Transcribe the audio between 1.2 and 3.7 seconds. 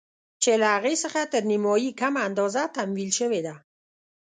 تر نيمايي کمه اندازه تمويل شوې ده.